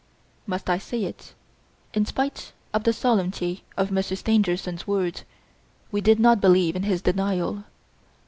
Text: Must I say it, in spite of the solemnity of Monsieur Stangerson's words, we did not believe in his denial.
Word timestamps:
Must 0.47 0.67
I 0.67 0.79
say 0.79 1.03
it, 1.03 1.35
in 1.93 2.07
spite 2.07 2.53
of 2.73 2.85
the 2.85 2.91
solemnity 2.91 3.63
of 3.77 3.91
Monsieur 3.91 4.15
Stangerson's 4.15 4.87
words, 4.87 5.25
we 5.91 6.01
did 6.01 6.19
not 6.19 6.41
believe 6.41 6.75
in 6.75 6.81
his 6.81 7.03
denial. 7.03 7.65